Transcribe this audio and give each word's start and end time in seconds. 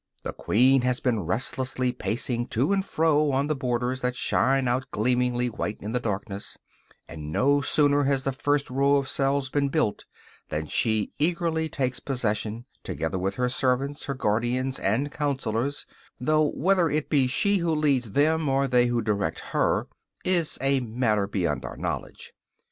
The 0.23 0.33
queen 0.33 0.81
has 0.81 0.99
been 0.99 1.19
restlessly 1.27 1.91
pacing 1.91 2.47
to 2.47 2.73
and 2.73 2.83
fro 2.83 3.31
on 3.31 3.45
the 3.45 3.55
borders 3.55 4.01
that 4.01 4.15
shine 4.15 4.67
out 4.67 4.89
gleamingly 4.89 5.45
white 5.47 5.77
in 5.79 5.91
the 5.91 5.99
darkness; 5.99 6.57
and 7.07 7.31
no 7.31 7.61
sooner 7.61 8.05
has 8.05 8.23
the 8.23 8.31
first 8.31 8.71
row 8.71 8.95
of 8.95 9.07
cells 9.07 9.51
been 9.51 9.69
built 9.69 10.05
than 10.49 10.65
she 10.65 11.11
eagerly 11.19 11.69
takes 11.69 11.99
possession, 11.99 12.65
together 12.83 13.19
with 13.19 13.35
her 13.35 13.47
servants, 13.47 14.05
her 14.05 14.15
guardians 14.15 14.79
and 14.79 15.11
counselors 15.11 15.85
though 16.19 16.49
whether 16.49 16.89
it 16.89 17.07
be 17.07 17.27
she 17.27 17.57
who 17.59 17.69
leads 17.71 18.13
them, 18.13 18.49
or 18.49 18.65
they 18.67 18.87
who 18.87 19.03
direct 19.03 19.41
her, 19.53 19.87
is 20.25 20.57
a 20.61 20.79
matter 20.79 21.27
beyond 21.27 21.63
our 21.63 21.77
knowledge. 21.77 22.33